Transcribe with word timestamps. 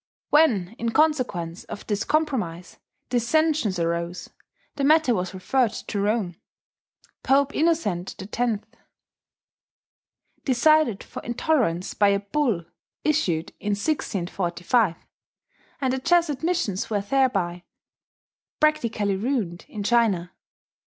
When, 0.31 0.69
in 0.79 0.89
consequence 0.93 1.63
of 1.65 1.85
this 1.85 2.03
compromise, 2.03 2.79
dissensions 3.09 3.77
arose, 3.77 4.31
the 4.75 4.83
matter 4.83 5.13
was 5.13 5.31
referred 5.31 5.73
to 5.73 5.99
Rome. 6.01 6.37
Pope 7.21 7.53
Innocent 7.53 8.15
X 8.19 8.61
decided 10.43 11.03
for 11.03 11.21
intolerance 11.21 11.93
by 11.93 12.07
a 12.07 12.19
bull 12.19 12.65
issued 13.03 13.51
in 13.59 13.73
1645; 13.73 14.95
and 15.79 15.93
the 15.93 15.99
Jesuit 15.99 16.41
missions 16.41 16.89
were 16.89 17.01
thereby 17.01 17.63
practically 18.59 19.15
ruined 19.15 19.65
in 19.69 19.83
China. 19.83 20.31